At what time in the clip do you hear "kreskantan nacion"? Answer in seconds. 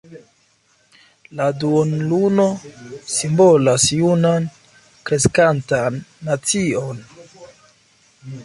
5.11-7.07